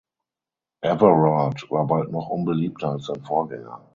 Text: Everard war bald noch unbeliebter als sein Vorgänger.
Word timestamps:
Everard 0.83 1.69
war 1.69 1.85
bald 1.85 2.09
noch 2.11 2.27
unbeliebter 2.29 2.89
als 2.89 3.05
sein 3.05 3.21
Vorgänger. 3.23 3.87